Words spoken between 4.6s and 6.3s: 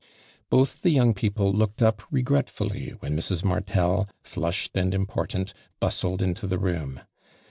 and important, bustled